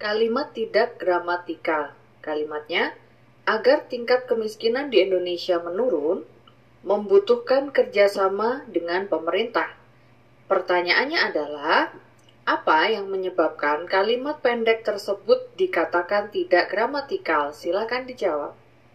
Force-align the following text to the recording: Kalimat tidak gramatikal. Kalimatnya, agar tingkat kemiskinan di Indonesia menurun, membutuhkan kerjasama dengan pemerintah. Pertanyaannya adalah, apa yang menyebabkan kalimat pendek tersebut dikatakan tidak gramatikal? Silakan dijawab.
Kalimat 0.00 0.56
tidak 0.56 0.96
gramatikal. 0.96 1.92
Kalimatnya, 2.24 2.96
agar 3.44 3.84
tingkat 3.84 4.24
kemiskinan 4.24 4.88
di 4.88 5.04
Indonesia 5.04 5.60
menurun, 5.60 6.24
membutuhkan 6.80 7.68
kerjasama 7.68 8.64
dengan 8.64 9.04
pemerintah. 9.12 9.76
Pertanyaannya 10.48 11.20
adalah, 11.20 11.92
apa 12.48 12.88
yang 12.88 13.12
menyebabkan 13.12 13.84
kalimat 13.84 14.40
pendek 14.40 14.88
tersebut 14.88 15.52
dikatakan 15.60 16.32
tidak 16.32 16.72
gramatikal? 16.72 17.52
Silakan 17.52 18.08
dijawab. 18.08 18.56